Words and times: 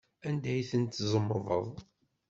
Anda 0.27 0.51
i 0.59 0.61
ten-tzemḍeḍ? 0.69 1.65